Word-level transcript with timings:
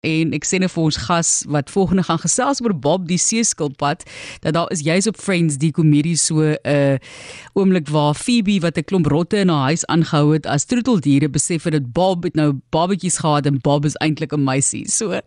en 0.00 0.30
ek 0.32 0.46
sê 0.48 0.56
net 0.62 0.72
vir 0.72 0.86
ons 0.88 0.96
gas 1.04 1.30
wat 1.52 1.68
volgende 1.68 2.06
gaan 2.06 2.20
gesels 2.22 2.62
oor 2.64 2.72
Bob 2.72 3.04
die 3.08 3.20
seeskilpad 3.20 4.06
dat 4.40 4.54
daar 4.56 4.70
is 4.72 4.80
juis 4.80 5.04
op 5.10 5.18
Friends 5.20 5.58
die 5.60 5.72
komedie 5.76 6.16
so 6.16 6.40
'n 6.40 6.56
uh, 6.64 6.96
oomblik 7.52 7.88
waar 7.92 8.14
Phoebe 8.14 8.60
wat 8.64 8.78
'n 8.78 8.84
klomp 8.88 9.06
rotte 9.06 9.36
in 9.36 9.48
haar 9.48 9.68
huis 9.68 9.84
aangehou 9.86 10.32
het 10.32 10.46
as 10.46 10.64
troeteldiere 10.64 11.28
besef 11.28 11.64
het 11.64 11.72
dat 11.72 11.92
Bob 11.92 12.24
het 12.24 12.34
nou 12.34 12.60
babatjies 12.70 13.18
gehad 13.18 13.46
en 13.46 13.60
Bob 13.60 13.84
is 13.84 13.96
eintlik 14.00 14.32
'n 14.32 14.44
meisie. 14.44 14.88
So 14.88 15.20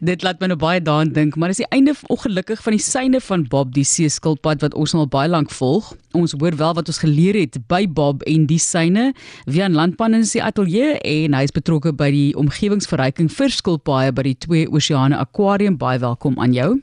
dit 0.00 0.22
laat 0.22 0.40
my 0.40 0.46
nou 0.46 0.58
baie 0.58 0.80
daaraan 0.80 1.12
dink, 1.12 1.36
maar 1.36 1.48
dis 1.48 1.56
die 1.56 1.70
einde 1.70 1.94
ongelukkig 2.06 2.62
van 2.62 2.72
die 2.72 2.82
syne 2.82 3.20
van 3.20 3.48
Bob 3.48 3.74
die 3.74 3.84
seeskilpad 3.84 4.60
wat 4.60 4.74
ons 4.74 4.94
al 4.94 5.06
baie 5.06 5.28
lank 5.28 5.50
volg. 5.50 5.96
Ons 6.12 6.34
hoor 6.38 6.56
wel 6.56 6.74
wat 6.74 6.86
ons 6.86 6.98
geleer 6.98 7.34
het 7.34 7.58
by 7.66 7.88
Bob 7.88 8.22
en 8.22 8.46
die 8.46 8.58
syne. 8.58 9.14
Wian 9.46 9.72
Landman 9.72 10.14
in 10.14 10.24
sy 10.24 10.38
ateljee 10.38 10.98
en 11.00 11.34
hy 11.34 11.42
is 11.42 11.50
betrokke 11.50 11.92
by 11.92 12.10
die 12.10 12.36
omgewingsverryking 12.36 13.30
vir 13.30 13.50
skilpaaie 13.50 14.11
by 14.14 14.22
die 14.22 14.36
Twee 14.38 14.68
Oseane 14.70 15.18
Aquarium. 15.18 15.76
Baie 15.80 15.98
welkom 15.98 16.38
aan 16.40 16.52
jou. 16.52 16.82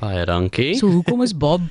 Baie 0.00 0.26
dankie. 0.26 0.74
So 0.78 0.90
hoekom 0.90 1.22
is 1.22 1.34
Bob 1.34 1.62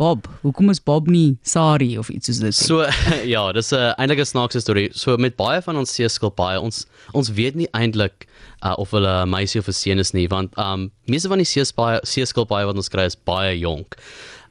Bob? 0.00 0.28
Hoekom 0.40 0.70
is 0.72 0.80
Bob 0.80 1.08
nie 1.12 1.36
Sari 1.44 1.98
of 2.00 2.08
iets 2.08 2.30
soos 2.30 2.38
dit? 2.40 2.56
So 2.56 2.86
ja, 3.34 3.42
dis 3.52 3.72
'n 3.76 3.92
eintlik 4.00 4.22
'n 4.22 4.30
snaakse 4.32 4.60
storie. 4.64 4.88
So 4.96 5.16
met 5.16 5.36
baie 5.36 5.60
van 5.62 5.76
ons 5.76 5.92
seeskilpaaie, 5.92 6.60
ons 6.60 6.86
ons 7.12 7.28
weet 7.36 7.54
nie 7.54 7.68
eintlik 7.76 8.26
uh, 8.64 8.74
of 8.78 8.90
hulle 8.96 9.12
'n 9.24 9.28
meisie 9.28 9.60
of 9.60 9.68
'n 9.68 9.76
seun 9.76 9.98
is 9.98 10.12
nie, 10.12 10.26
want 10.28 10.56
um 10.56 10.90
meeste 11.04 11.28
van 11.28 11.38
die 11.38 11.50
seeskilpaaie 11.52 12.00
seeskilpaaie 12.02 12.66
wat 12.66 12.76
ons 12.76 12.88
kry 12.88 13.04
is 13.04 13.16
baie 13.16 13.58
jonk. 13.58 13.98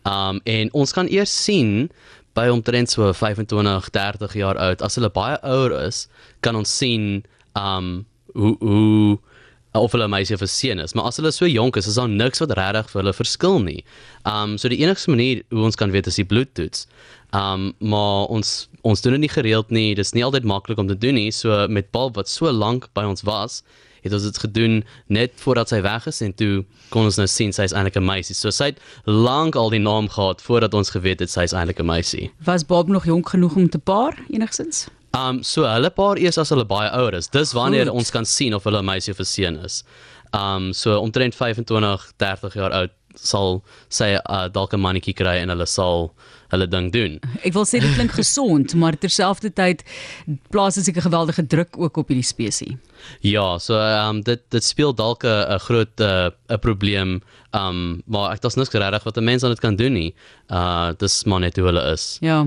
Um 0.06 0.42
en 0.46 0.70
ons 0.74 0.94
kan 0.94 1.10
eers 1.10 1.34
sien 1.34 1.90
by 2.38 2.48
omtrent 2.50 2.90
so 2.90 3.14
25, 3.14 3.90
30 3.90 4.34
jaar 4.34 4.58
oud. 4.58 4.82
As 4.82 4.96
hulle 4.96 5.10
baie 5.10 5.38
ouer 5.42 5.74
is, 5.88 6.08
kan 6.42 6.56
ons 6.56 6.78
sien 6.78 7.24
um 7.56 8.06
hoe 8.36 8.56
hoe 8.62 9.18
of 9.72 9.92
hulle 9.92 10.08
'n 10.08 10.10
meisie 10.10 10.36
of 10.36 10.42
'n 10.42 10.48
seun 10.48 10.80
is, 10.80 10.94
maar 10.94 11.06
as 11.06 11.18
hulle 11.18 11.32
so 11.32 11.46
jonk 11.46 11.78
is, 11.78 11.88
is 11.88 11.96
daar 11.96 12.10
niks 12.10 12.40
wat 12.40 12.52
regtig 12.58 12.90
vir 12.90 13.02
hulle 13.02 13.14
verskil 13.14 13.60
nie. 13.60 13.84
Um 14.26 14.58
so 14.58 14.68
die 14.68 14.80
enigste 14.80 15.10
manier 15.10 15.44
hoe 15.50 15.64
ons 15.64 15.76
kan 15.76 15.92
weet 15.92 16.08
is 16.08 16.16
die 16.16 16.26
bloedtoets. 16.26 16.88
Um 17.34 17.74
maar 17.80 18.26
ons 18.28 18.70
ons 18.82 19.02
doen 19.02 19.14
dit 19.14 19.22
nie 19.22 19.30
gereeld 19.30 19.70
nie. 19.70 19.96
Dit 19.96 20.06
is 20.06 20.14
nie 20.14 20.24
altyd 20.24 20.44
maklik 20.44 20.78
om 20.78 20.88
te 20.88 20.98
doen 20.98 21.14
nie. 21.14 21.32
So 21.32 21.68
met 21.68 21.92
Bob 21.92 22.16
wat 22.16 22.30
so 22.30 22.52
lank 22.52 22.90
by 22.94 23.04
ons 23.04 23.22
was, 23.22 23.64
het 24.02 24.14
ons 24.14 24.24
dit 24.24 24.38
gedoen 24.38 24.84
net 25.08 25.32
voordat 25.36 25.70
sy 25.70 25.82
weg 25.82 26.08
is 26.08 26.22
en 26.22 26.34
toe 26.34 26.64
kon 26.90 27.06
ons 27.10 27.18
nou 27.18 27.28
sien 27.28 27.54
sy 27.54 27.64
is 27.64 27.74
eintlik 27.74 27.98
'n 27.98 28.06
meisie. 28.06 28.36
So 28.36 28.50
sy 28.50 28.72
het 28.72 28.80
lank 29.06 29.56
al 29.56 29.70
die 29.70 29.80
naam 29.80 30.10
gehad 30.10 30.42
voordat 30.42 30.74
ons 30.74 30.90
geweet 30.90 31.20
het 31.20 31.30
sy 31.30 31.44
is 31.44 31.54
eintlik 31.54 31.80
'n 31.80 31.86
meisie. 31.86 32.32
Was 32.46 32.66
Bob 32.66 32.88
nog 32.88 33.06
jonk 33.06 33.30
genoeg 33.30 33.56
om 33.56 33.70
te 33.70 33.80
paar 33.80 34.18
enigsins? 34.30 34.88
Um 35.18 35.44
so 35.44 35.66
hulle 35.66 35.90
paar 35.90 36.18
eers 36.18 36.38
as 36.38 36.50
hulle 36.54 36.66
baie 36.66 36.90
ouer 36.94 37.16
is. 37.18 37.28
Dis 37.28 37.54
wanneer 37.54 37.86
Goed. 37.90 37.96
ons 37.96 38.12
kan 38.12 38.26
sien 38.26 38.54
of 38.54 38.64
hulle 38.64 38.80
'n 38.80 38.86
meisie 38.86 39.12
of 39.12 39.20
'n 39.20 39.26
seun 39.26 39.58
is. 39.66 39.84
Um 40.34 40.74
so 40.74 41.00
omtrent 41.02 41.36
25, 41.36 42.14
30 42.18 42.54
jaar 42.54 42.72
oud 42.72 42.92
sal 43.16 43.64
sy 43.90 44.16
uh, 44.18 44.48
dalk 44.48 44.74
'n 44.74 44.80
mannetjie 44.80 45.16
kry 45.18 45.40
en 45.42 45.50
hulle 45.50 45.66
sal 45.66 46.14
hulle 46.52 46.68
ding 46.68 46.92
doen. 46.92 47.20
Ek 47.44 47.54
wil 47.54 47.66
sê 47.66 47.80
dit 47.82 47.94
klink 47.96 48.12
gesond, 48.22 48.74
maar 48.76 48.98
terselfdertyd 48.98 49.84
plaas 50.54 50.76
dit 50.76 50.86
seker 50.86 51.02
geweldige 51.02 51.46
druk 51.48 51.78
ook 51.78 51.98
op 51.98 52.08
hierdie 52.08 52.26
spesies. 52.26 52.78
Ja, 53.22 53.58
so 53.60 53.76
ehm 53.80 54.18
um, 54.20 54.22
dit 54.22 54.42
dit 54.50 54.64
speel 54.64 54.94
dalk 54.94 55.24
'n 55.26 55.60
groot 55.60 56.00
'n 56.00 56.32
uh, 56.52 56.58
probleem. 56.58 57.22
Ehm 57.52 57.68
um, 57.68 58.02
maar 58.06 58.34
ek 58.34 58.42
dats 58.42 58.56
niks 58.56 58.70
regtig 58.74 59.04
wat 59.04 59.18
'n 59.18 59.24
mens 59.24 59.44
aan 59.44 59.50
dit 59.52 59.60
kan 59.60 59.76
doen 59.76 59.94
nie. 59.94 60.14
Uh 60.50 60.94
dis 60.98 61.24
maar 61.26 61.40
net 61.40 61.56
hoe 61.58 61.66
hulle 61.66 61.92
is. 61.94 62.18
Ja. 62.22 62.46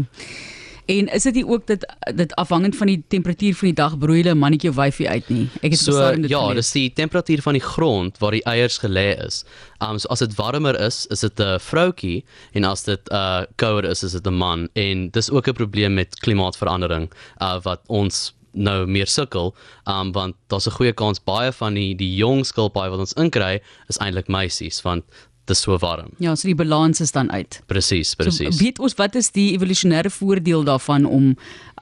En 0.87 1.09
is 1.15 1.23
dit 1.23 1.35
nie 1.35 1.47
ook 1.47 1.67
dat 1.67 1.85
dit 2.15 2.35
afhangend 2.35 2.77
van 2.77 2.87
die 2.87 3.05
temperatuur 3.09 3.55
van 3.55 3.69
die 3.69 3.75
dag 3.79 3.99
broei 3.99 4.23
hulle 4.23 4.35
mannetjie 4.35 4.71
of 4.71 4.77
wyfie 4.77 5.09
uit 5.09 5.29
nie? 5.29 5.49
Ek 5.63 5.71
het 5.71 5.79
so, 5.81 5.95
dit 6.17 6.31
Ja, 6.31 6.41
gelees. 6.41 6.55
dis 6.55 6.73
die 6.73 6.93
temperatuur 6.93 7.43
van 7.43 7.53
die 7.53 7.63
grond 7.63 8.19
waar 8.19 8.31
die 8.31 8.43
eiers 8.45 8.79
gelê 8.83 9.17
is. 9.25 9.45
Um 9.81 9.99
so 9.99 10.09
as 10.09 10.19
dit 10.19 10.35
warmer 10.35 10.79
is, 10.81 11.07
is 11.11 11.21
dit 11.21 11.41
'n 11.41 11.59
vroutjie 11.59 12.25
en 12.53 12.65
as 12.65 12.83
dit 12.85 13.01
uh 13.13 13.45
kouer 13.57 13.85
is, 13.85 14.03
is 14.03 14.13
dit 14.13 14.27
'n 14.27 14.35
man. 14.35 14.69
En 14.75 15.09
dis 15.11 15.31
ook 15.31 15.47
'n 15.49 15.53
probleem 15.55 15.95
met 15.95 16.19
klimaatsverandering 16.21 17.11
uh 17.41 17.61
wat 17.63 17.81
ons 17.87 18.35
nou 18.55 18.87
meer 18.87 19.07
sukkel, 19.07 19.55
um 19.89 20.13
want 20.13 20.35
daar's 20.49 20.67
'n 20.67 20.71
goeie 20.77 20.93
kans 20.93 21.19
baie 21.25 21.53
van 21.53 21.75
die 21.75 21.95
die 21.95 22.15
jong 22.17 22.45
skilpaaie 22.45 22.91
wat 22.91 22.99
ons 22.99 23.13
inkry 23.15 23.61
is 23.89 23.99
eintlik 23.99 24.29
meisies 24.29 24.83
want 24.83 25.05
dis 25.51 25.63
so 25.65 25.77
warm. 25.83 26.13
Ja, 26.23 26.35
so 26.39 26.47
die 26.47 26.55
balans 26.55 27.01
is 27.03 27.13
dan 27.13 27.31
uit. 27.33 27.59
Presies, 27.67 28.15
presies. 28.19 28.55
So, 28.55 28.63
weet 28.63 28.79
ons 28.83 28.95
wat 28.99 29.17
is 29.19 29.33
die 29.35 29.51
evolusionêre 29.57 30.11
voordeel 30.15 30.65
daarvan 30.69 31.07
om 31.09 31.33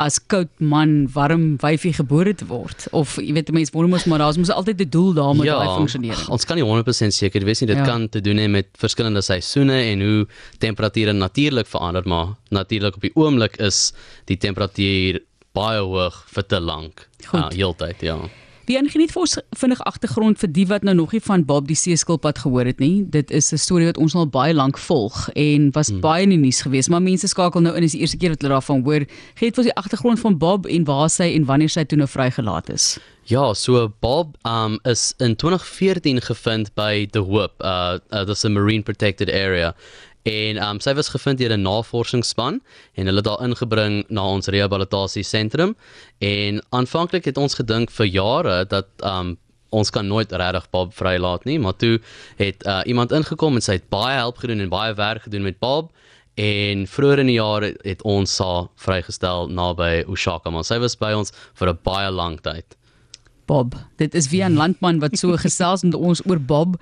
as 0.01 0.17
koud 0.33 0.49
man 0.59 1.05
warm 1.13 1.59
wyfie 1.61 1.93
gebore 1.97 2.35
te 2.35 2.49
word? 2.49 2.89
Of 2.97 3.19
jy 3.21 3.35
weet 3.37 3.53
mense 3.55 3.75
wonder 3.75 3.93
mos 3.93 4.09
maar 4.11 4.23
daar's 4.25 4.41
mos 4.41 4.53
altyd 4.55 4.81
'n 4.81 4.91
doel 4.91 5.13
daar 5.15 5.35
met 5.37 5.47
ja, 5.47 5.59
daai 5.59 5.77
funksionering. 5.77 6.29
Ons 6.29 6.45
kan 6.45 6.57
nie 6.57 6.65
100% 6.65 7.13
seker 7.13 7.45
wees 7.45 7.61
nie. 7.61 7.69
Dit 7.69 7.85
ja. 7.85 7.85
kan 7.85 8.09
te 8.09 8.21
doen 8.21 8.37
hê 8.37 8.49
met 8.49 8.69
verskillende 8.79 9.23
seisoene 9.23 9.77
en 9.93 10.01
hoe 10.01 10.27
temperature 10.59 11.13
natuurlik 11.13 11.67
verander, 11.67 12.03
maar 12.09 12.37
natuurlik 12.49 12.97
op 12.97 13.03
die 13.03 13.15
oomblik 13.15 13.57
is 13.57 13.93
die 14.25 14.37
temperatuur 14.37 15.21
baie 15.53 15.81
hoog 15.81 16.25
vir 16.35 16.47
te 16.47 16.61
lank. 16.61 17.09
Ja, 17.25 17.39
uh, 17.39 17.49
heeltyd, 17.51 18.01
ja. 18.01 18.19
Wie 18.67 18.77
geniet 18.89 19.13
vir 19.13 19.23
ons 19.23 19.39
vinnig 19.59 19.81
agtergrond 19.89 20.39
vir 20.39 20.51
die 20.53 20.67
wat 20.71 20.85
nou 20.87 20.95
nog 20.95 21.13
nie 21.13 21.21
van 21.25 21.45
Bob 21.45 21.67
die 21.69 21.79
seeskilpad 21.79 22.39
gehoor 22.45 22.69
het 22.69 22.79
nie. 22.79 23.05
Dit 23.09 23.31
is 23.31 23.53
'n 23.53 23.59
storie 23.59 23.87
wat 23.87 23.99
ons 23.99 24.15
al 24.15 24.27
baie 24.27 24.55
lank 24.55 24.79
volg 24.79 25.29
en 25.35 25.71
was 25.73 25.89
hmm. 25.89 26.01
baie 26.01 26.23
in 26.23 26.31
die 26.31 26.39
nuus 26.39 26.63
geweest, 26.63 26.89
maar 26.89 27.03
mense 27.03 27.27
skakel 27.27 27.61
nou 27.61 27.75
in 27.77 27.83
is 27.83 27.93
die 27.93 28.01
eerste 28.01 28.17
keer 28.17 28.31
wat 28.31 28.43
hulle 28.43 28.55
daarvan 28.55 28.83
hoor. 28.83 29.07
Gee 29.35 29.49
dit 29.49 29.55
vir 29.55 29.65
ons 29.65 29.73
die 29.73 29.81
agtergrond 29.83 30.21
van 30.21 30.39
Bob 30.39 30.67
en 30.67 30.85
waar 30.85 31.11
sy 31.11 31.35
en 31.35 31.45
wanneer 31.45 31.69
sy 31.69 31.85
toe 31.85 31.99
nou 31.99 32.09
vrygelaat 32.09 32.71
is. 32.71 32.99
Ja, 33.25 33.55
so 33.55 33.89
Bob 34.01 34.37
um 34.45 34.79
is 34.85 35.15
in 35.19 35.37
2014 35.37 36.21
gevind 36.21 36.75
by 36.75 37.07
The 37.13 37.21
Hope, 37.21 37.63
uh, 37.63 37.99
uh 38.11 38.25
that's 38.25 38.45
a 38.45 38.49
marine 38.49 38.83
protected 38.83 39.31
area. 39.31 39.75
En 40.23 40.63
um 40.63 40.81
sy 40.81 40.93
was 40.95 41.09
gevind 41.09 41.39
deur 41.39 41.53
'n 41.57 41.63
navorsingsspan 41.63 42.61
en 42.95 43.07
hulle 43.07 43.23
daar 43.23 43.41
ingebring 43.43 44.05
na 44.09 44.27
ons 44.27 44.47
rehabilitasie 44.47 45.25
sentrum 45.25 45.77
en 46.19 46.61
aanvanklik 46.71 47.25
het 47.25 47.39
ons 47.39 47.55
gedink 47.55 47.91
vir 47.91 48.07
jare 48.07 48.65
dat 48.65 48.87
um 49.03 49.39
ons 49.71 49.91
kan 49.91 50.07
nooit 50.07 50.33
regtig 50.33 50.71
Bob 50.71 50.95
vrylaat 50.95 51.45
nie, 51.45 51.59
maar 51.59 51.77
toe 51.77 52.01
het 52.37 52.67
uh, 52.67 52.81
iemand 52.85 53.13
ingekom 53.13 53.55
en 53.55 53.63
sy 53.63 53.79
het 53.79 53.89
baie 53.89 54.17
help 54.19 54.43
gedoen 54.43 54.61
en 54.61 54.69
baie 54.69 54.95
werk 54.95 55.23
gedoen 55.23 55.47
met 55.47 55.59
Bob 55.59 55.93
en 56.35 56.87
vroeër 56.87 57.23
in 57.23 57.31
die 57.31 57.39
jaar 57.39 57.63
het, 57.63 57.79
het 57.87 58.03
ons 58.03 58.39
haar 58.39 58.69
vrygestel 58.77 59.49
naby 59.49 60.05
Oshaka, 60.11 60.51
maar 60.51 60.67
sy 60.67 60.81
was 60.83 60.97
by 60.99 61.13
ons 61.15 61.33
vir 61.55 61.69
'n 61.71 61.79
baie 61.83 62.11
lang 62.11 62.41
tyd. 62.41 62.77
Bob. 63.51 63.75
Dit 63.97 64.15
is 64.15 64.29
wie 64.31 64.43
'n 64.45 64.55
landman 64.55 64.99
wat 65.03 65.19
so 65.19 65.37
gesels 65.47 65.83
met 65.83 65.95
ons 65.95 66.23
oor 66.27 66.41
Bob 66.41 66.79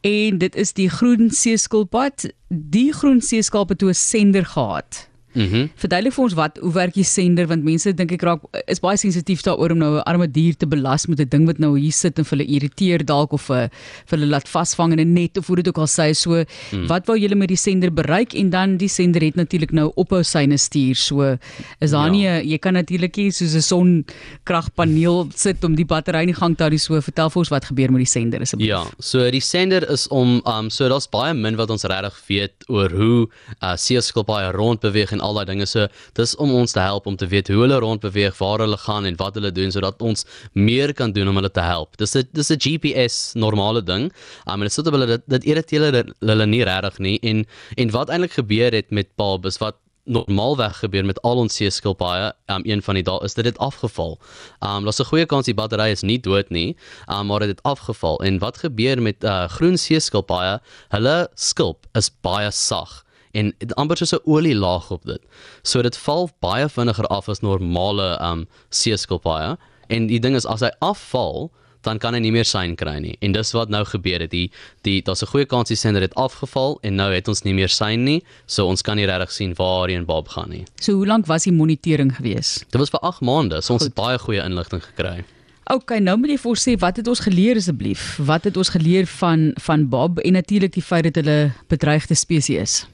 en 0.00 0.38
dit 0.38 0.54
is 0.56 0.72
die 0.72 0.90
groen 0.90 1.30
seeskilpad. 1.30 2.26
Die 2.48 2.92
groen 2.92 3.20
seeskilpad 3.20 3.68
het 3.68 3.78
toe 3.78 3.90
'n 3.90 3.94
sender 3.94 4.46
gehad. 4.46 5.07
Mhm. 5.38 5.56
Mm 5.56 5.70
Verduidelik 5.78 6.14
vir 6.14 6.24
ons 6.24 6.34
wat 6.34 6.58
hoe 6.58 6.72
werk 6.74 6.94
die 6.94 7.06
sender 7.06 7.46
want 7.46 7.64
mense 7.64 7.92
dink 7.94 8.12
ek 8.12 8.24
raak 8.26 8.42
is 8.66 8.80
baie 8.82 8.98
sensitief 8.98 9.44
daaroor 9.46 9.72
om 9.72 9.78
nou 9.78 9.92
'n 9.98 10.06
arme 10.10 10.26
dier 10.26 10.56
te 10.56 10.66
belas 10.66 11.06
met 11.06 11.20
'n 11.20 11.28
ding 11.28 11.46
wat 11.46 11.58
nou 11.58 11.78
hier 11.78 11.92
sit 11.92 12.18
en 12.18 12.24
vir 12.24 12.38
hulle 12.38 12.48
irriteer 12.48 13.04
dalk 13.04 13.32
of 13.32 13.42
vir, 13.42 13.70
vir 14.06 14.18
hulle 14.18 14.30
laat 14.30 14.48
vasvang 14.48 14.92
in 14.92 15.00
'n 15.00 15.14
net 15.14 15.38
of 15.38 15.46
hoe 15.46 15.56
dit 15.56 15.68
ook 15.68 15.78
al 15.78 15.86
sê 15.86 16.14
so 16.14 16.44
mm. 16.72 16.86
wat 16.88 17.06
wou 17.06 17.16
julle 17.16 17.34
met 17.34 17.48
die 17.48 17.56
sender 17.56 17.90
bereik 17.90 18.34
en 18.34 18.50
dan 18.50 18.76
die 18.76 18.88
sender 18.88 19.22
het 19.22 19.36
natuurlik 19.36 19.72
nou 19.72 19.92
ophou 19.96 20.22
syne 20.22 20.58
stuur 20.58 20.96
so 20.96 21.38
is 21.80 21.90
daar 21.90 22.12
ja. 22.12 22.40
nie 22.40 22.50
jy 22.50 22.58
kan 22.58 22.74
natuurlik 22.74 23.16
nie 23.16 23.30
soos 23.30 23.54
'n 23.54 23.62
sonkragpaneel 23.62 25.28
sit 25.34 25.64
om 25.64 25.74
die 25.74 25.84
battery 25.86 26.22
in 26.22 26.34
gang 26.34 26.56
te 26.56 26.64
hou 26.64 26.78
so 26.78 27.00
vertel 27.00 27.30
vir 27.30 27.38
ons 27.38 27.50
wat 27.50 27.64
gebeur 27.64 27.92
met 27.92 28.00
die 28.00 28.06
sender 28.06 28.40
asseblief 28.40 28.68
Ja 28.68 28.84
so 28.98 29.30
die 29.30 29.40
sender 29.40 29.88
is 29.90 30.08
om 30.08 30.42
um 30.44 30.70
so 30.70 30.88
daar's 30.88 31.06
baie 31.06 31.34
min 31.34 31.56
wat 31.56 31.70
ons 31.70 31.84
regtig 31.84 32.16
weet 32.28 32.64
oor 32.68 32.90
hoe 32.90 33.28
uh, 33.62 33.76
seeskilpaaie 33.76 34.52
rond 34.52 34.80
beweeg 34.80 35.12
en 35.12 35.20
al 35.28 35.38
daai 35.38 35.48
dinge 35.52 35.66
so 35.68 35.86
dis 36.18 36.34
om 36.42 36.54
ons 36.58 36.74
te 36.76 36.82
help 36.84 37.06
om 37.10 37.16
te 37.20 37.28
weet 37.30 37.50
hoe 37.52 37.62
hulle 37.64 37.80
rond 37.84 38.02
beweeg, 38.04 38.36
waar 38.40 38.64
hulle 38.64 38.78
gaan 38.84 39.08
en 39.08 39.18
wat 39.20 39.38
hulle 39.38 39.52
doen 39.54 39.74
sodat 39.74 40.02
ons 40.02 40.24
meer 40.52 40.94
kan 40.94 41.12
doen 41.12 41.28
om 41.30 41.40
hulle 41.40 41.52
te 41.52 41.64
help. 41.64 41.96
Dis 42.00 42.16
'n 42.16 42.28
dis 42.32 42.50
'n 42.50 42.60
GPS 42.64 43.34
normale 43.34 43.82
ding. 43.82 44.12
I 44.46 44.56
mean, 44.56 44.70
so 44.70 44.82
dat 44.82 44.92
hulle 44.92 45.06
dit 45.06 45.22
dit 45.28 45.44
irriteer 45.44 45.80
hulle, 45.88 46.04
hulle 46.20 46.46
nie 46.46 46.64
regtig 46.64 46.98
nie 46.98 47.18
en 47.22 47.46
en 47.76 47.90
wat 47.90 48.08
eintlik 48.10 48.32
gebeur 48.32 48.72
het 48.72 48.90
met 48.90 49.06
is 49.44 49.58
wat 49.58 49.76
normaalweg 50.08 50.78
gebeur 50.82 51.04
met 51.04 51.20
al 51.22 51.42
ons 51.42 51.56
seeskilpaaie, 51.60 52.32
um, 52.52 52.64
een 52.64 52.82
van 52.82 52.98
die 52.98 53.04
dae 53.04 53.20
is 53.24 53.36
dit 53.36 53.44
het 53.48 53.58
afgeval. 53.58 54.16
Um 54.64 54.84
daar's 54.84 55.00
'n 55.00 55.10
goeie 55.10 55.26
kans 55.26 55.46
die 55.46 55.54
battery 55.54 55.90
is 55.90 56.02
nie 56.02 56.18
dood 56.18 56.50
nie, 56.50 56.76
um, 57.08 57.26
maar 57.26 57.40
dit 57.40 57.48
het 57.48 57.62
afgeval. 57.62 58.22
En 58.22 58.38
wat 58.38 58.58
gebeur 58.58 59.02
met 59.02 59.24
uh, 59.24 59.48
groen 59.48 59.76
seeskilpaaie? 59.76 60.60
Hulle 60.88 61.28
skulp 61.34 61.86
is 61.94 62.10
baie 62.22 62.50
sag 62.50 63.04
en 63.38 63.52
amper 63.80 64.00
soos 64.00 64.14
'n 64.16 64.24
olielaag 64.24 64.90
op 64.90 65.04
dit. 65.04 65.22
So 65.62 65.82
dit 65.82 65.96
val 66.06 66.30
baie 66.40 66.68
vinniger 66.68 67.06
af 67.06 67.28
as 67.28 67.40
normale 67.40 68.18
um 68.30 68.46
seeskilpaaie 68.70 69.56
en 69.88 70.06
die 70.06 70.20
ding 70.20 70.36
is 70.36 70.46
as 70.46 70.60
hy 70.60 70.70
afval 70.80 71.50
dan 71.86 71.98
kan 72.02 72.14
hy 72.14 72.20
nie 72.22 72.32
meer 72.34 72.46
syn 72.48 72.74
kry 72.78 72.98
nie. 73.02 73.14
En 73.24 73.32
dis 73.32 73.52
wat 73.56 73.70
nou 73.72 73.84
gebeur 73.86 74.24
het. 74.24 74.32
Die 74.34 74.50
die 74.86 75.00
daar's 75.02 75.22
'n 75.22 75.30
goeie 75.32 75.46
kans 75.46 75.68
die 75.68 75.76
sender 75.76 76.02
het 76.02 76.14
afgeval 76.14 76.78
en 76.82 76.96
nou 76.96 77.12
het 77.12 77.28
ons 77.28 77.42
nie 77.42 77.54
meer 77.54 77.68
syn 77.68 78.04
nie. 78.04 78.22
So 78.46 78.66
ons 78.66 78.82
kan 78.82 78.96
nie 78.96 79.06
regtig 79.06 79.32
sien 79.32 79.54
waar 79.54 79.88
hy 79.88 79.94
en 79.94 80.04
Bob 80.04 80.28
gaan 80.28 80.50
nie. 80.50 80.64
So 80.80 80.92
hoe 80.92 81.06
lank 81.06 81.26
was 81.26 81.44
die 81.44 81.52
monitering 81.52 82.16
gewees? 82.16 82.64
Dit 82.70 82.80
was 82.80 82.90
vir 82.90 83.00
8 83.00 83.20
maande. 83.20 83.62
So 83.62 83.72
ons 83.72 83.82
Goed. 83.82 83.94
het 83.94 84.04
baie 84.04 84.18
goeie 84.18 84.44
inligting 84.44 84.82
gekry. 84.82 85.24
Okay, 85.70 85.98
nou 85.98 86.16
moet 86.16 86.30
jy 86.30 86.38
vir 86.38 86.50
ons 86.50 86.68
sê 86.68 86.78
wat 86.78 86.96
het 86.96 87.08
ons 87.08 87.20
geleer 87.20 87.56
asseblief? 87.56 88.16
Wat 88.16 88.44
het 88.44 88.56
ons 88.56 88.68
geleer 88.68 89.06
van 89.06 89.52
van 89.60 89.88
Bob 89.88 90.18
en 90.18 90.32
natuurlik 90.32 90.72
die 90.72 90.82
feit 90.82 91.04
dat 91.04 91.14
hulle 91.14 91.52
bedreigde 91.68 92.14
spesies 92.14 92.60
is? 92.60 92.86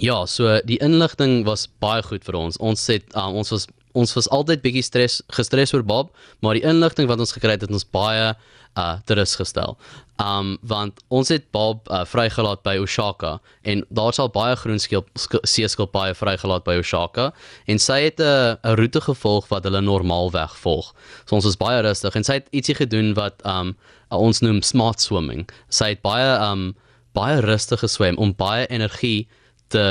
Ja, 0.00 0.26
so 0.26 0.60
die 0.64 0.78
inligting 0.80 1.44
was 1.44 1.66
baie 1.84 2.02
goed 2.02 2.24
vir 2.24 2.36
ons. 2.38 2.56
Ons 2.64 2.86
het 2.88 3.04
um, 3.14 3.36
ons 3.36 3.52
was 3.52 3.68
ons 3.92 4.14
was 4.16 4.28
altyd 4.32 4.62
bietjie 4.64 4.84
stres 4.86 5.18
gestres 5.36 5.74
oor 5.76 5.82
Bob, 5.84 6.14
maar 6.40 6.56
die 6.56 6.64
inligting 6.64 7.10
wat 7.10 7.20
ons 7.20 7.34
gekry 7.36 7.58
het 7.58 7.66
het 7.66 7.74
ons 7.74 7.84
baie 7.84 8.32
uh 8.80 8.94
terus 9.04 9.34
gestel. 9.36 9.76
Um 10.16 10.54
want 10.64 11.02
ons 11.12 11.28
het 11.28 11.44
Bob 11.52 11.90
uh, 11.92 12.06
vrygelaat 12.08 12.62
by 12.64 12.78
Oshaka 12.80 13.34
en 13.68 13.82
daar 13.92 14.16
sal 14.16 14.30
baie 14.32 14.56
groen 14.56 14.80
seeskilp 14.80 15.92
baie 15.92 16.14
vrygelaat 16.16 16.64
by 16.64 16.78
Oshaka 16.80 17.34
en 17.68 17.78
sy 17.78 18.00
het 18.08 18.20
'n 18.20 18.56
'n 18.64 18.76
roete 18.80 19.00
gevolg 19.00 19.48
wat 19.52 19.64
hulle 19.64 19.80
normaalweg 19.80 20.56
volg. 20.64 20.94
So 21.26 21.36
ons 21.36 21.44
was 21.44 21.60
baie 21.60 21.82
rustig 21.82 22.16
en 22.16 22.24
sy 22.24 22.40
het 22.40 22.48
ietsie 22.50 22.74
gedoen 22.74 23.12
wat 23.14 23.44
um 23.44 23.76
ons 24.08 24.40
noem 24.40 24.62
smart 24.62 25.00
swimming. 25.00 25.50
Sy 25.68 25.88
het 25.92 26.02
baie 26.02 26.40
um 26.40 26.74
baie 27.12 27.40
rustig 27.40 27.80
geswem 27.80 28.16
om 28.16 28.32
baie 28.32 28.66
energie 28.66 29.28
te 29.72 29.86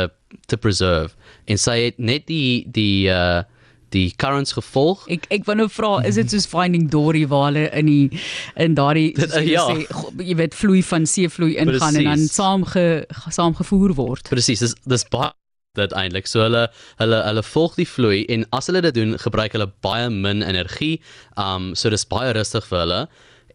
te 0.47 0.57
preserve 0.57 1.15
en 1.49 1.59
sy 1.59 1.77
het 1.87 1.99
net 1.99 2.29
die 2.29 2.63
die 2.69 3.09
uh 3.11 3.41
die 3.91 4.11
currents 4.15 4.53
gevolg. 4.55 5.03
Ek 5.11 5.25
ek 5.35 5.47
wou 5.47 5.55
nou 5.59 5.67
vra, 5.71 5.91
is 6.07 6.15
dit 6.19 6.31
soos 6.31 6.47
Finding 6.49 6.87
Dory 6.91 7.25
waar 7.31 7.49
hulle 7.49 7.65
in 7.77 7.89
die 7.89 8.21
in 8.55 8.77
daardie 8.77 9.11
ja. 9.47 9.65
sê 9.67 9.83
jy 10.23 10.37
weet 10.39 10.55
vloei 10.55 10.81
van 10.87 11.07
seevloei 11.09 11.57
ingaan 11.61 11.99
en 11.99 12.09
dan 12.11 12.25
saam 12.31 12.65
ge, 12.71 13.03
saamgevoer 13.27 13.95
word. 13.99 14.31
Presies, 14.31 14.63
dis 14.63 14.75
dis 14.87 15.05
baie 15.11 15.33
dit 15.79 15.93
eintlik. 15.95 16.27
So 16.27 16.43
hulle 16.45 16.65
hulle 16.99 17.19
hulle 17.27 17.43
volg 17.47 17.75
die 17.79 17.87
vloei 17.87 18.23
en 18.31 18.47
as 18.55 18.71
hulle 18.71 18.83
dit 18.87 18.95
doen, 18.95 19.17
gebruik 19.19 19.55
hulle 19.57 19.69
baie 19.83 20.07
min 20.11 20.43
energie. 20.43 20.97
Um 21.39 21.73
so 21.75 21.91
dis 21.91 22.07
baie 22.07 22.31
rustig 22.37 22.67
vir 22.71 22.85
hulle. 22.85 23.01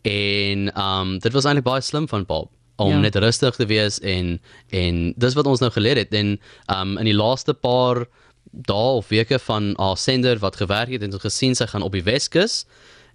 En 0.06 0.68
um 0.76 1.16
dit 1.24 1.32
was 1.36 1.48
eintlik 1.48 1.68
baie 1.68 1.84
slim 1.84 2.08
van 2.12 2.28
Bob 2.28 2.52
om 2.76 2.90
ja. 2.90 2.98
net 2.98 3.16
rustig 3.16 3.56
te 3.56 3.66
wees 3.66 4.00
en 4.00 4.36
en 4.70 5.12
dis 5.16 5.34
wat 5.34 5.46
ons 5.46 5.62
nou 5.64 5.70
geleer 5.72 5.96
het 5.96 6.14
en 6.14 6.36
um 6.72 6.96
in 7.00 7.08
die 7.08 7.16
laaste 7.16 7.54
paar 7.54 8.04
dae 8.50 8.96
of 9.00 9.08
weke 9.08 9.38
van 9.38 9.72
haar 9.80 9.96
sender 9.96 10.38
wat 10.38 10.56
gewerk 10.56 10.92
het 10.92 11.02
en 11.02 11.12
ons 11.12 11.24
gesien 11.24 11.56
sy 11.56 11.66
gaan 11.70 11.84
op 11.84 11.96
die 11.96 12.04
Weskus 12.06 12.64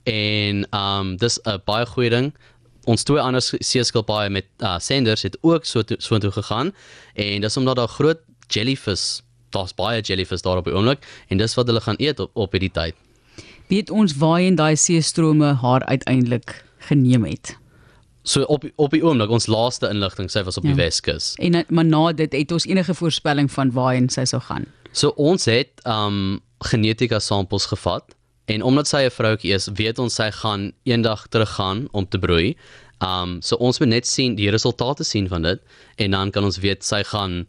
en 0.10 0.66
um 0.75 1.16
dis 1.18 1.40
'n 1.46 1.62
baie 1.66 1.86
goeie 1.86 2.10
ding. 2.10 2.34
Ons 2.86 3.04
twee 3.04 3.22
ander 3.22 3.42
seeskilpaaie 3.42 4.30
met 4.30 4.46
uh, 4.60 4.80
senders 4.80 5.22
het 5.22 5.38
ook 5.42 5.66
so 5.66 5.84
to, 5.84 5.96
so 6.00 6.18
toe 6.18 6.31
gegaan 6.31 6.74
en 7.14 7.42
dis 7.42 7.57
omdat 7.57 7.75
daar 7.75 7.88
groot 7.88 8.19
jellyfish, 8.48 9.22
daar's 9.50 9.74
baie 9.74 10.02
jellyfish 10.02 10.42
daar 10.42 10.57
op 10.57 10.66
die 10.66 10.74
oomblik 10.74 11.06
en 11.30 11.38
dis 11.38 11.56
wat 11.56 11.68
hulle 11.68 11.81
gaan 11.81 12.00
eet 12.00 12.19
op 12.19 12.31
op 12.34 12.52
hierdie 12.52 12.72
tyd. 12.72 12.96
Weet 13.68 13.90
ons 13.90 14.18
waar 14.18 14.42
in 14.42 14.56
daai 14.56 14.75
seestrome 14.75 15.54
haar 15.54 15.86
uiteindelik 15.86 16.66
geneem 16.78 17.25
het? 17.25 17.61
So 18.23 18.44
op 18.44 18.65
op 18.75 18.91
die 18.94 19.01
oomblik 19.03 19.29
ons 19.29 19.47
laaste 19.50 19.89
inligting 19.89 20.29
sy 20.29 20.44
was 20.45 20.57
op 20.57 20.63
ja. 20.63 20.73
die 20.73 20.77
Weskus. 20.83 21.33
En 21.41 21.63
maar 21.68 21.85
na 21.85 22.12
dit 22.13 22.33
het 22.33 22.51
ons 22.51 22.65
enige 22.65 22.94
voorspelling 22.94 23.51
van 23.51 23.71
waarheen 23.71 24.09
sy 24.09 24.25
sou 24.29 24.41
gaan. 24.41 24.68
So 24.91 25.13
ons 25.18 25.45
het 25.50 25.81
um 25.88 26.41
genetika 26.62 27.19
samples 27.19 27.65
gevat 27.65 28.13
en 28.45 28.62
omdat 28.62 28.88
sy 28.88 29.06
'n 29.06 29.12
vroutjie 29.12 29.53
is, 29.53 29.69
weet 29.73 30.00
ons 30.00 30.15
sy 30.15 30.31
gaan 30.31 30.71
eendag 30.83 31.27
teruggaan 31.27 31.88
om 31.91 32.07
te 32.07 32.19
broei. 32.19 32.56
Um 33.00 33.41
so 33.41 33.56
ons 33.56 33.79
moet 33.79 33.89
net 33.89 34.07
sien 34.07 34.35
die 34.35 34.50
resultate 34.50 35.03
sien 35.03 35.27
van 35.27 35.41
dit 35.41 35.59
en 35.95 36.12
dan 36.12 36.31
kan 36.31 36.44
ons 36.44 36.57
weet 36.57 36.83
sy 36.83 37.03
gaan 37.03 37.45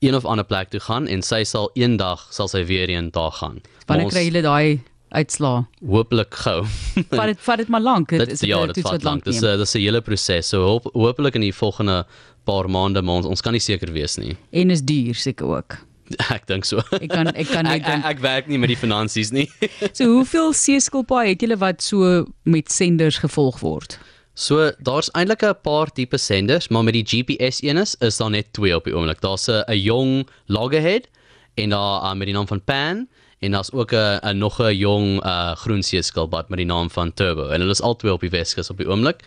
een 0.00 0.14
of 0.14 0.24
ander 0.24 0.44
plek 0.44 0.68
toe 0.68 0.80
gaan 0.80 1.06
en 1.06 1.22
sy 1.22 1.44
sal 1.44 1.70
eendag 1.74 2.26
sal 2.30 2.48
sy 2.48 2.64
weer 2.64 2.90
een 2.90 3.10
dag 3.10 3.38
gaan. 3.38 3.60
Wanneer 3.86 4.10
kry 4.10 4.24
julle 4.24 4.42
daai 4.42 4.82
uitslaa? 5.12 5.62
Hopelik 5.86 6.34
gou. 6.44 6.64
vat 7.18 7.30
dit 7.30 7.40
vat 7.46 7.62
dit 7.62 7.70
maar 7.72 7.84
lank. 7.84 8.12
Dit 8.12 8.34
is 8.34 8.44
ja, 8.48 8.60
dit 8.66 8.82
vat 8.84 9.04
lank. 9.06 9.24
Dis 9.24 9.42
'n 9.42 9.58
dis 9.60 9.74
'n 9.74 9.84
hele 9.84 10.00
proses. 10.00 10.48
So 10.48 10.64
hoop, 10.66 10.90
hopelik 10.92 11.34
in 11.34 11.46
die 11.46 11.54
volgende 11.54 12.04
paar 12.44 12.68
maande, 12.70 13.02
maar 13.02 13.22
ons, 13.22 13.26
ons 13.26 13.40
kan 13.40 13.52
nie 13.52 13.62
seker 13.62 13.92
wees 13.92 14.16
nie. 14.16 14.36
En 14.50 14.70
is 14.70 14.82
duur 14.82 15.14
seker 15.14 15.46
ook. 15.46 15.78
Ek 16.36 16.46
dink 16.46 16.64
so. 16.64 16.82
Ek 16.98 17.08
kan 17.08 17.30
ek 17.32 17.48
kan 17.48 17.64
net 17.64 17.80
ek, 17.80 17.86
ek, 17.88 18.04
ek 18.04 18.18
werk 18.24 18.48
nie 18.50 18.58
met 18.58 18.68
die 18.72 18.76
finansies 18.76 19.30
nie. 19.32 19.48
so 19.96 20.08
hoeveel 20.10 20.52
seeskilpaaie 20.52 21.32
het 21.32 21.44
julle 21.44 21.56
wat 21.56 21.82
so 21.82 22.26
met 22.44 22.72
senders 22.72 23.22
gevolg 23.22 23.62
word? 23.62 23.98
So 24.34 24.70
daar's 24.80 25.10
eintlik 25.12 25.44
'n 25.44 25.54
paar 25.62 25.92
tipe 25.92 26.18
senders, 26.18 26.68
maar 26.68 26.84
met 26.84 26.94
die 26.94 27.04
GPS 27.04 27.62
eenes 27.62 27.96
is 28.00 28.16
daar 28.16 28.30
net 28.30 28.52
twee 28.52 28.74
op 28.74 28.84
die 28.84 28.94
oomblik. 28.96 29.20
Daar's 29.20 29.48
'n 29.48 29.64
'n 29.68 29.78
jong 29.78 30.28
loggerhead 30.46 31.08
en 31.54 31.68
daar 31.70 32.02
uh, 32.02 32.12
met 32.14 32.26
die 32.26 32.34
naam 32.34 32.46
van 32.46 32.64
Pan 32.64 33.08
en 33.38 33.50
daar's 33.50 33.72
ook 33.72 33.92
'n 33.92 34.18
'n 34.22 34.38
nog 34.38 34.60
'n 34.60 34.76
jong 34.76 35.24
uh, 35.24 35.52
groen 35.54 35.82
seeskilpad 35.82 36.48
met 36.48 36.58
die 36.58 36.66
naam 36.66 36.90
van 36.90 37.14
Turbo. 37.14 37.48
En 37.48 37.60
hulle 37.60 37.70
is 37.72 37.80
al 37.80 37.96
twee 37.96 38.12
op 38.12 38.20
die 38.20 38.30
Weskus 38.30 38.70
op 38.70 38.76
die 38.76 38.88
oomblik. 38.88 39.20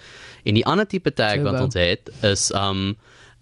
En 0.43 0.53
die 0.53 0.65
ander 0.65 0.87
tipe 0.87 1.13
tag 1.13 1.33
Turbo. 1.33 1.51
wat 1.51 1.61
ons 1.61 1.73
het 1.73 2.11
is 2.21 2.53
um 2.53 2.97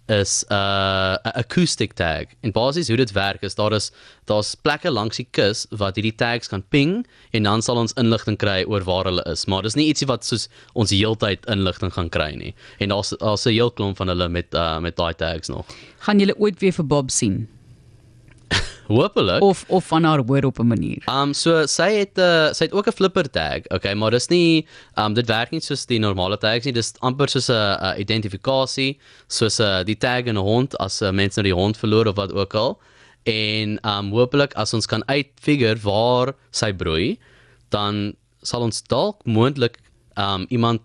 is 0.06 0.44
'n 0.48 0.52
uh, 0.52 1.14
acoustic 1.22 1.92
tag. 1.92 2.24
En 2.40 2.52
basies 2.52 2.88
hoe 2.88 2.96
dit 2.96 3.12
werk 3.12 3.42
is 3.42 3.54
daar 3.54 3.72
is 3.72 3.92
daar's 4.24 4.54
plekke 4.54 4.90
langs 4.90 5.16
die 5.16 5.26
kus 5.30 5.66
wat 5.70 5.94
hierdie 5.94 6.14
tags 6.14 6.48
kan 6.48 6.64
ping 6.68 7.06
en 7.30 7.42
dan 7.42 7.62
sal 7.62 7.76
ons 7.76 7.92
inligting 7.92 8.36
kry 8.36 8.64
oor 8.68 8.84
waar 8.84 9.04
hulle 9.04 9.22
is. 9.22 9.44
Maar 9.44 9.62
dis 9.62 9.74
nie 9.74 9.86
ietsie 9.86 10.06
wat 10.06 10.24
soos 10.24 10.48
ons 10.72 10.90
heeltyd 10.90 11.46
inligting 11.46 11.92
gaan 11.92 12.08
kry 12.08 12.34
nie. 12.34 12.54
En 12.78 12.88
daar's 12.88 13.08
daar's 13.18 13.46
'n 13.46 13.50
heel 13.50 13.70
klomp 13.70 13.96
van 13.96 14.08
hulle 14.08 14.28
met 14.28 14.54
uh, 14.54 14.78
met 14.78 14.96
daai 14.96 15.14
tags 15.14 15.48
nog. 15.48 15.66
Gaan 15.98 16.18
julle 16.18 16.38
ooit 16.38 16.60
weer 16.60 16.72
vir 16.72 16.86
Bob 16.86 17.10
sien? 17.10 17.48
Hoopelik. 18.86 19.42
Of 19.42 19.64
of 19.68 19.86
van 19.86 20.04
haar 20.04 20.22
hoor 20.26 20.44
op 20.44 20.58
'n 20.58 20.66
manier. 20.66 21.02
Um 21.08 21.32
so 21.32 21.66
sy 21.66 21.90
het 21.92 22.18
'n 22.18 22.20
uh, 22.20 22.52
sy 22.52 22.64
het 22.64 22.72
ook 22.72 22.86
'n 22.86 22.92
flipper 22.92 23.30
tag. 23.30 23.66
Okay, 23.68 23.94
maar 23.94 24.10
dis 24.10 24.28
nie 24.28 24.66
um 24.94 25.14
dit 25.14 25.26
werk 25.26 25.50
nie 25.50 25.60
soos 25.60 25.86
die 25.86 25.98
normale 25.98 26.38
tags 26.38 26.64
nie. 26.64 26.72
Dis 26.72 26.92
amper 27.00 27.28
soos 27.28 27.48
'n 27.48 27.52
uh, 27.52 27.94
identifikasie, 27.98 28.98
soos 29.28 29.58
'n 29.58 29.62
uh, 29.62 29.84
die 29.84 29.96
tag 29.96 30.24
in 30.24 30.36
'n 30.36 30.42
hond 30.42 30.76
as 30.78 31.00
'n 31.00 31.04
uh, 31.04 31.12
mens 31.12 31.36
nou 31.36 31.44
die 31.44 31.54
hond 31.54 31.76
verloor 31.76 32.06
of 32.06 32.16
wat 32.16 32.32
ook 32.32 32.54
al. 32.54 32.78
En 33.22 33.78
um 33.82 34.10
hoopelik 34.10 34.52
as 34.54 34.74
ons 34.74 34.86
kan 34.86 35.02
uitfigure 35.08 35.80
waar 35.80 36.34
sy 36.50 36.72
broei, 36.72 37.18
dan 37.68 38.14
sal 38.42 38.60
ons 38.60 38.82
dalk 38.82 39.24
moontlik 39.24 39.78
um 40.14 40.46
iemand 40.48 40.80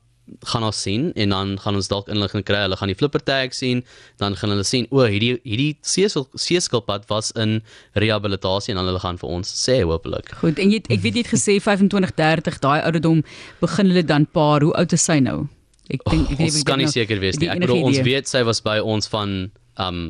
gaan 0.51 0.63
ons 0.63 0.81
sien 0.81 1.09
en 1.15 1.33
dan 1.33 1.53
gaan 1.61 1.77
ons 1.79 1.89
dalk 1.91 2.09
inligting 2.11 2.45
kry. 2.47 2.61
Hulle 2.65 2.77
gaan 2.79 2.91
die 2.91 2.97
flipper 2.97 3.23
tag 3.25 3.55
sien, 3.57 3.83
dan 4.21 4.37
gaan 4.39 4.53
hulle 4.53 4.65
sien 4.67 4.87
o, 4.91 5.03
hierdie 5.03 5.37
hierdie 5.43 5.77
seeskilpad 5.83 7.07
was 7.11 7.31
in 7.39 7.59
rehabilitasie 7.99 8.73
en 8.73 8.81
dan 8.81 8.89
hulle 8.91 9.03
gaan 9.03 9.19
vir 9.21 9.29
ons 9.39 9.53
sê 9.63 9.81
hopelik. 9.83 10.33
Goed, 10.41 10.61
en 10.61 10.73
jy 10.73 10.81
ek 10.87 11.03
weet 11.05 11.19
jy 11.19 11.25
het 11.25 11.33
gesê 11.33 11.57
25 11.63 12.15
30 12.19 12.61
daai 12.63 12.79
ouderdom 12.81 13.23
begin 13.63 13.93
hulle 13.93 14.05
dan 14.05 14.27
paar. 14.37 14.65
Hoe 14.65 14.75
oud 14.79 14.95
is 14.95 15.05
sy 15.05 15.19
nou? 15.23 15.47
Ek 15.89 16.03
dink 16.05 16.29
ek 16.29 16.37
weet 16.37 16.53
nie. 16.53 16.61
Ek 16.61 16.69
kan 16.69 16.81
nie 16.81 16.91
seker 16.91 17.21
wees 17.21 17.39
nie. 17.41 17.49
Ek 17.49 17.63
bedoel 17.63 17.89
ons 17.89 18.01
weet 18.05 18.29
sy 18.29 18.43
was 18.47 18.61
by 18.65 18.79
ons 18.79 19.09
van 19.13 19.51
um 19.81 20.01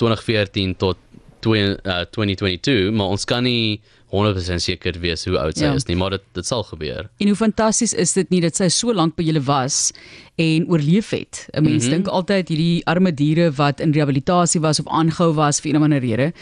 2014 0.00 0.76
tot 0.80 0.98
20, 1.42 1.78
uh, 1.86 2.04
2022, 2.10 2.90
maar 2.94 3.12
ons 3.14 3.26
kan 3.26 3.42
nie 3.42 3.80
100% 4.12 4.60
seker 4.60 4.98
wees 5.00 5.24
hoe 5.24 5.38
oud 5.40 5.56
sy 5.56 5.64
ja. 5.64 5.76
is 5.78 5.86
nie, 5.88 5.96
maar 5.96 6.12
dit 6.12 6.24
dit 6.36 6.46
sal 6.46 6.62
gebeur. 6.68 7.08
En 7.16 7.30
hoe 7.32 7.36
fantasties 7.36 7.94
is 7.96 8.12
dit 8.12 8.28
nie 8.30 8.42
dat 8.44 8.58
sy 8.58 8.68
so 8.68 8.92
lank 8.92 9.16
by 9.16 9.24
julle 9.24 9.40
was 9.46 9.90
en 10.40 10.66
oorleef 10.68 11.10
het. 11.16 11.46
'n 11.52 11.62
Mens 11.62 11.84
mm 11.84 11.88
-hmm. 11.88 11.90
dink 11.90 12.06
altyd 12.06 12.48
hierdie 12.48 12.84
arme 12.86 13.14
diere 13.14 13.50
wat 13.52 13.80
in 13.80 13.92
rehabilitasie 13.92 14.60
was 14.60 14.80
of 14.80 14.86
aangehou 14.86 15.32
was 15.34 15.60
vir 15.60 15.72
'n 15.72 15.76
of 15.76 15.82
ander 15.82 16.00
rede, 16.00 16.32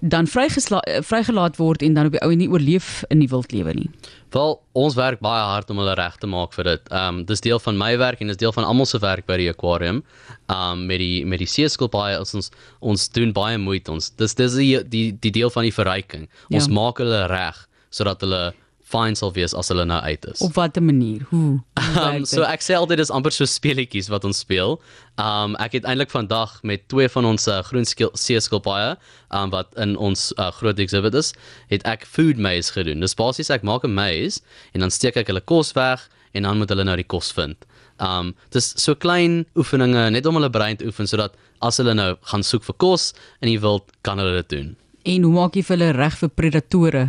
dan 0.00 0.26
vrygelaat 0.26 1.56
word 1.56 1.82
en 1.82 1.94
dan 1.94 2.06
op 2.06 2.12
die 2.12 2.22
ou 2.22 2.30
en 2.32 2.38
nie 2.38 2.50
oorleef 2.50 3.02
in 3.08 3.18
die 3.18 3.28
wildlewe 3.28 3.74
nie. 3.74 3.90
Wel, 4.30 4.58
ons 4.76 4.94
werk 4.98 5.22
baie 5.24 5.44
hard 5.48 5.70
om 5.72 5.78
hulle 5.80 5.94
reg 5.96 6.16
te 6.20 6.28
maak 6.28 6.52
vir 6.56 6.68
dit. 6.72 6.90
Ehm 6.92 7.20
um, 7.20 7.24
dis 7.28 7.40
deel 7.44 7.60
van 7.64 7.78
my 7.80 7.94
werk 8.00 8.20
en 8.20 8.28
dis 8.32 8.40
deel 8.40 8.52
van 8.52 8.66
almal 8.68 8.86
se 8.86 9.00
werk 9.00 9.26
by 9.26 9.38
die 9.40 9.48
aquarium. 9.48 10.02
Ehm 10.46 10.82
um, 10.82 10.86
met 10.90 11.00
die 11.00 11.24
met 11.24 11.40
die 11.40 11.48
seeskilpaaie 11.48 12.18
ons 12.20 12.50
ons 12.80 13.08
doen 13.16 13.32
baie 13.32 13.58
moeite 13.58 13.92
ons. 13.94 14.10
Dis 14.20 14.36
dis 14.36 14.58
die 14.60 14.82
die 14.84 15.06
die 15.12 15.32
deel 15.40 15.50
van 15.54 15.64
die 15.64 15.74
verryking. 15.74 16.28
Ons 16.52 16.68
ja. 16.68 16.74
maak 16.80 17.00
hulle 17.04 17.24
reg 17.32 17.64
sodat 17.90 18.20
hulle 18.20 18.52
fyn 18.88 19.16
sal 19.18 19.32
wees 19.36 19.54
as 19.58 19.68
hulle 19.72 19.84
nou 19.88 19.98
uit 20.04 20.26
is. 20.30 20.40
Op 20.44 20.56
watter 20.56 20.82
manier? 20.82 21.24
Hoe? 21.30 21.58
Um, 21.76 22.24
so 22.32 22.44
ek 22.48 22.64
sê 22.64 22.76
altyd 22.78 23.02
dis 23.02 23.12
amper 23.14 23.34
so 23.34 23.48
speletjies 23.48 24.10
wat 24.12 24.26
ons 24.28 24.42
speel. 24.44 24.78
Um 25.20 25.56
ek 25.62 25.78
het 25.78 25.88
eintlik 25.88 26.12
vandag 26.14 26.58
met 26.68 26.86
twee 26.92 27.08
van 27.12 27.28
ons 27.28 27.48
uh, 27.50 27.60
groen 27.68 27.88
seeskilpaaie 27.88 28.94
um 29.34 29.52
wat 29.54 29.74
in 29.82 29.96
ons 29.96 30.30
uh, 30.36 30.50
groot 30.60 30.78
exhibit 30.80 31.16
is, 31.18 31.32
het 31.72 31.84
ek 31.88 32.06
food 32.08 32.40
maze 32.40 32.72
gedoen. 32.72 33.04
Dis 33.04 33.18
basies 33.18 33.52
ek 33.54 33.66
maak 33.66 33.84
'n 33.84 33.94
maze 33.94 34.40
en 34.72 34.86
dan 34.86 34.94
steek 34.94 35.20
ek 35.20 35.28
hulle 35.32 35.44
kos 35.44 35.74
weg 35.76 36.08
en 36.34 36.42
dan 36.48 36.58
moet 36.58 36.70
hulle 36.72 36.84
nou 36.84 36.96
die 36.96 37.08
kos 37.08 37.32
vind. 37.32 37.56
Um 38.00 38.34
dis 38.54 38.72
so 38.78 38.94
klein 38.94 39.44
oefeninge 39.56 40.10
net 40.10 40.26
om 40.26 40.38
hulle 40.38 40.50
brein 40.50 40.76
te 40.76 40.86
oefen 40.86 41.06
sodat 41.06 41.36
as 41.60 41.80
hulle 41.82 41.94
nou 41.94 42.14
gaan 42.30 42.44
soek 42.46 42.64
vir 42.64 42.76
kos 42.78 43.12
in 43.42 43.50
die 43.50 43.60
wild 43.60 43.90
kan 44.02 44.18
hulle 44.22 44.42
dit 44.42 44.50
doen. 44.56 44.76
En 45.08 45.24
hoe 45.24 45.32
maak 45.32 45.56
jy 45.56 45.62
vir 45.64 45.76
hulle 45.76 45.96
reg 45.96 46.18
vir 46.20 46.28
predatore? 46.28 47.08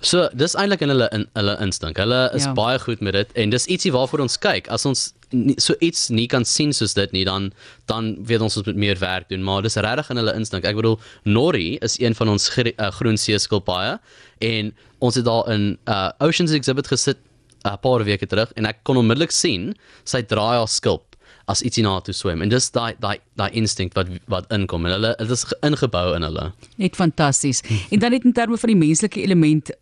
So 0.00 0.28
dis 0.38 0.54
eintlik 0.54 0.82
in 0.86 0.92
hulle 0.92 1.08
in 1.14 1.24
hulle 1.34 1.56
instink. 1.64 1.98
Hulle 1.98 2.28
is 2.36 2.46
ja. 2.46 2.52
baie 2.54 2.78
goed 2.78 3.00
met 3.02 3.16
dit 3.16 3.32
en 3.42 3.50
dis 3.50 3.66
ietsie 3.66 3.90
waarvoor 3.94 4.22
ons 4.22 4.38
kyk. 4.38 4.68
As 4.70 4.86
ons 4.86 5.08
nie, 5.34 5.56
so 5.58 5.74
iets 5.84 6.06
nie 6.14 6.28
kan 6.30 6.46
sien 6.46 6.72
soos 6.72 6.94
dit 6.94 7.14
nie, 7.16 7.24
dan 7.26 7.50
dan 7.90 8.14
weet 8.28 8.44
ons 8.44 8.60
ons 8.60 8.66
moet 8.70 8.78
meer 8.78 9.00
werk 9.02 9.28
doen, 9.32 9.42
maar 9.42 9.66
dis 9.66 9.76
regtig 9.76 10.12
in 10.14 10.22
hulle 10.22 10.36
instink. 10.38 10.68
Ek 10.68 10.78
bedoel 10.78 11.00
Nori 11.26 11.78
is 11.82 11.98
een 11.98 12.14
van 12.14 12.30
ons 12.36 12.46
uh, 12.58 12.90
groen 13.00 13.18
seeskilpaaie 13.18 13.98
en 14.38 14.70
ons 15.02 15.18
het 15.18 15.26
daar 15.26 15.50
in 15.50 15.72
uh, 15.90 16.10
Oceans 16.22 16.54
Exhibit 16.54 16.86
gesit 16.86 17.18
'n 17.66 17.78
paar 17.82 18.04
weke 18.04 18.26
terug 18.26 18.52
en 18.54 18.66
ek 18.66 18.84
kon 18.84 18.96
onmiddellik 18.96 19.34
sien 19.34 19.74
sy 20.04 20.22
draai 20.22 20.62
haar 20.62 20.70
skulp 20.70 21.07
as 21.48 21.62
ietsie 21.64 21.82
na 21.84 21.94
toe 22.04 22.14
swem 22.16 22.42
en 22.44 22.50
dis 22.52 22.70
daai 22.74 22.92
daai 23.00 23.16
daai 23.40 23.48
instinct 23.56 23.96
wat 23.98 24.10
wat 24.32 24.48
inkom 24.54 24.86
en 24.86 24.94
hulle 24.96 25.12
dit 25.18 25.34
is 25.36 25.44
ingebou 25.64 26.06
in 26.16 26.26
hulle. 26.26 26.48
Net 26.82 26.96
fantasties. 26.96 27.62
En 27.90 28.02
dan 28.02 28.12
net 28.12 28.26
in 28.28 28.34
terme 28.36 28.58
van 28.60 28.72
die 28.72 28.78
menslike 28.78 29.22
element, 29.22 29.72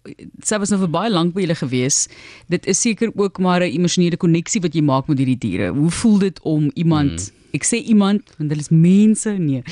sy 0.46 0.60
was 0.62 0.70
nou 0.72 0.80
vir 0.84 0.92
baie 0.98 1.10
lank 1.10 1.34
by 1.34 1.46
julle 1.46 1.58
gewees. 1.58 2.04
Dit 2.52 2.68
is 2.70 2.80
seker 2.80 3.10
ook 3.14 3.40
maar 3.42 3.64
'n 3.64 3.74
emosionele 3.78 4.16
koneksie 4.16 4.60
wat 4.60 4.74
jy 4.74 4.82
maak 4.82 5.08
met 5.08 5.18
hierdie 5.18 5.38
diere. 5.38 5.72
Hoe 5.74 5.90
voel 5.90 6.18
dit 6.18 6.40
om 6.42 6.70
iemand 6.74 7.12
mm. 7.12 7.34
Ek 7.56 7.64
sê 7.64 7.78
iemand 7.80 8.22
want 8.36 8.50
hulle 8.52 8.60
is 8.60 8.68
mense 8.68 9.30
nee. 9.30 9.62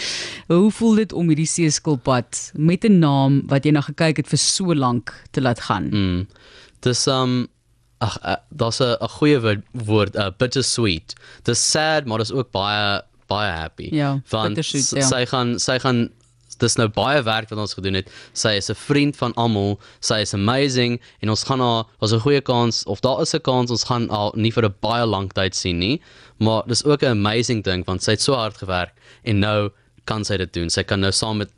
Hoe 0.49 0.71
voel 0.73 0.95
dit 1.03 1.13
om 1.13 1.29
hierdie 1.29 1.49
seeskilpad 1.49 2.53
met 2.57 2.85
'n 2.85 2.99
naam 2.99 3.43
wat 3.51 3.65
jy 3.65 3.73
na 3.73 3.81
gekyk 3.81 4.17
het 4.17 4.29
vir 4.29 4.39
so 4.39 4.75
lank 4.75 5.13
te 5.33 5.41
laat 5.41 5.61
gaan? 5.61 5.91
Mm. 5.93 6.27
Dis 6.81 7.07
um 7.07 7.49
ag 8.05 8.19
uh, 8.23 8.37
daar's 8.51 8.81
'n 8.81 8.97
'n 9.01 9.13
goeie 9.19 9.41
woord 9.41 9.63
woord 9.73 10.17
uh, 10.17 10.31
bittersweet. 10.39 11.15
Dis 11.43 11.71
sad, 11.71 12.07
maar 12.07 12.19
dis 12.19 12.33
ook 12.33 12.51
baie 12.51 13.03
baie 13.27 13.51
happy. 13.51 13.89
Ja, 13.93 14.21
want 14.29 14.57
ja. 14.57 15.07
sy 15.09 15.25
gaan 15.27 15.59
sy 15.59 15.79
gaan 15.79 16.11
dis 16.59 16.77
nou 16.79 16.89
baie 16.89 17.23
werk 17.23 17.51
wat 17.51 17.59
ons 17.59 17.75
gedoen 17.75 17.99
het. 17.99 18.11
Sy 18.33 18.55
is 18.61 18.71
'n 18.71 18.75
vriend 18.75 19.17
van 19.17 19.35
almal. 19.35 19.81
Sy 20.01 20.21
is 20.23 20.35
amazing 20.35 21.01
en 21.21 21.31
ons 21.31 21.45
gaan 21.45 21.61
haar 21.61 21.85
was 21.99 22.13
'n 22.13 22.21
goeie 22.21 22.41
kans 22.41 22.85
of 22.85 23.01
daar 23.01 23.23
is 23.23 23.35
'n 23.35 23.41
kans 23.41 23.71
ons 23.71 23.85
gaan 23.85 24.09
haar 24.11 24.33
nie 24.35 24.53
vir 24.53 24.65
'n 24.65 24.75
baie 24.81 25.07
lang 25.07 25.33
tyd 25.33 25.55
sien 25.55 25.79
nie. 25.79 26.01
Maar 26.39 26.63
dis 26.67 26.85
ook 26.85 27.03
'n 27.03 27.07
amazing 27.19 27.65
ding 27.65 27.85
want 27.85 28.03
sy 28.03 28.11
het 28.11 28.23
so 28.23 28.35
hard 28.35 28.57
gewerk 28.57 28.93
en 29.25 29.39
nou 29.39 29.71
kan 30.05 30.25
sy 30.25 30.37
dit 30.37 30.53
doen. 30.53 30.71
Sy 30.71 30.83
kan 30.83 31.01
nou 31.01 31.13
saam 31.13 31.37
met 31.39 31.51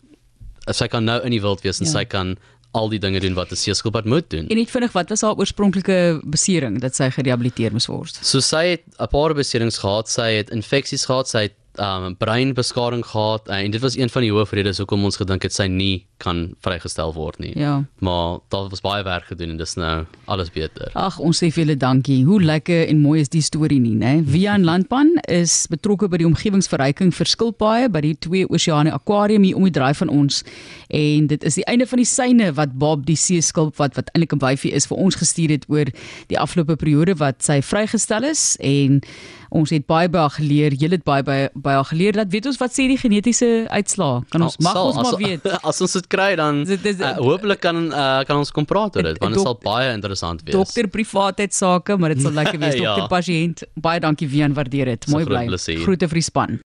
sy 0.74 0.88
kan 0.88 1.04
nou 1.04 1.20
in 1.22 1.30
die 1.30 1.40
wild 1.40 1.62
wees 1.62 1.78
en 1.80 1.86
ja. 1.86 1.92
sy 1.92 2.04
kan 2.04 2.36
al 2.76 2.90
die 2.92 3.00
dinge 3.02 3.20
doen 3.24 3.34
wat 3.38 3.52
'n 3.52 3.60
seeskilpad 3.64 4.04
moet 4.04 4.30
doen. 4.30 4.48
En 4.48 4.56
net 4.56 4.70
vinnig, 4.70 4.92
wat 4.92 5.08
was 5.08 5.24
haar 5.24 5.36
oorspronklike 5.36 6.20
besering 6.24 6.80
dat 6.80 6.94
sy 6.94 7.10
gerehabiliteer 7.10 7.72
moes 7.72 7.88
word? 7.90 8.18
So 8.22 8.40
sy 8.40 8.64
het 8.76 8.84
'n 8.98 9.08
paar 9.08 9.34
beserings 9.34 9.78
gehad, 9.78 10.08
sy 10.08 10.30
het 10.36 10.50
infeksies 10.50 11.06
gehad, 11.06 11.28
sy 11.28 11.48
het 11.48 11.56
um 11.78 12.16
breinbeskadiging 12.16 13.04
gehad 13.04 13.48
en 13.48 13.70
dit 13.70 13.80
was 13.80 13.96
een 13.96 14.10
van 14.10 14.22
die 14.22 14.32
hoofredes 14.32 14.78
hoekom 14.78 15.04
ons 15.04 15.16
gedink 15.16 15.42
het 15.42 15.52
sy 15.52 15.66
nie 15.66 16.06
kan 16.22 16.54
vrygestel 16.64 17.12
word 17.14 17.38
nie. 17.38 17.52
Ja. 17.58 17.84
Maar 17.98 18.38
daar 18.48 18.68
was 18.72 18.80
baie 18.80 19.04
werk 19.04 19.28
gedoen 19.30 19.50
en 19.50 19.56
dis 19.60 19.74
nou 19.74 20.04
alles 20.24 20.50
beter. 20.50 20.90
Ag, 20.94 21.18
ons 21.18 21.42
sê 21.42 21.50
vir 21.52 21.64
julle 21.64 21.76
dankie. 21.76 22.22
Hoe 22.24 22.40
lekker 22.42 22.86
en 22.88 23.02
mooi 23.04 23.20
is 23.20 23.32
die 23.32 23.42
storie 23.44 23.80
nie, 23.80 23.94
né? 23.98 24.14
Vian 24.24 24.64
Landpan 24.64 25.12
is 25.28 25.66
betrokke 25.72 26.08
by 26.08 26.20
die 26.22 26.28
omgewingsverryking 26.28 27.12
vir 27.14 27.30
skilpaaie 27.30 27.90
by 27.92 28.02
die 28.04 28.14
Twee 28.24 28.48
Oseane 28.48 28.94
Aquarium 28.96 29.44
hier 29.46 29.60
om 29.60 29.68
die 29.68 29.74
draai 29.76 29.92
van 29.98 30.12
ons. 30.12 30.42
En 30.88 31.28
dit 31.30 31.44
is 31.44 31.60
die 31.60 31.66
einde 31.68 31.86
van 31.86 32.00
die 32.00 32.08
syne 32.08 32.52
wat 32.56 32.76
Bob 32.80 33.06
die 33.06 33.18
seeskilp 33.20 33.76
wat 33.80 33.96
wat 34.00 34.12
eintlik 34.14 34.32
'n 34.32 34.44
wyfie 34.44 34.72
is 34.72 34.86
vir 34.86 34.96
ons 34.96 35.14
gestuur 35.14 35.50
het 35.50 35.64
oor 35.68 35.92
die 36.28 36.38
afgelope 36.38 36.76
periode 36.76 37.16
wat 37.16 37.42
sy 37.42 37.60
vrygestel 37.60 38.24
is 38.24 38.56
en 38.60 39.02
ons 39.50 39.70
het 39.70 39.86
baie 39.86 40.08
baie 40.08 40.30
geleer. 40.30 40.74
Jy 40.74 40.90
het 40.96 41.04
baie 41.04 41.22
baie 41.22 41.48
baie 41.54 41.84
geleer. 41.84 42.16
Laat 42.18 42.32
weet 42.32 42.46
ons 42.46 42.58
wat 42.60 42.74
sê 42.74 42.86
die 42.90 42.98
genetiese 43.00 43.66
uitslae. 43.70 44.22
Kan 44.30 44.42
ons 44.46 44.58
mag 44.64 44.76
ons 44.80 44.96
maar 44.96 45.18
weet. 45.20 45.46
As 45.68 45.80
ons 45.80 45.96
dit 46.06 46.14
kry 46.14 46.36
dan 46.38 46.62
uh, 46.66 47.12
hopelik 47.18 47.60
kan 47.60 47.82
uh, 47.90 48.22
kan 48.28 48.40
ons 48.40 48.52
kom 48.54 48.66
praat 48.68 48.96
oor 48.96 49.02
dit 49.10 49.18
want 49.22 49.34
dit 49.34 49.42
sal 49.42 49.58
baie 49.62 49.92
interessant 49.92 50.42
wees. 50.44 50.54
Dokter 50.54 50.88
privaatheid 50.92 51.54
sake, 51.54 51.96
maar 51.98 52.14
dit 52.14 52.22
sal 52.22 52.34
lekker 52.36 52.60
wees. 52.62 52.78
ja. 52.80 52.94
Dokter 52.94 53.10
pasiënt. 53.12 53.66
Baie 53.74 54.00
dankie 54.00 54.28
Wian, 54.30 54.54
waardeer 54.56 54.92
dit. 54.94 55.08
Mooi 55.12 55.24
bly. 55.26 55.46
Groete 55.84 56.08
vir 56.08 56.22
die 56.22 56.26
span. 56.26 56.60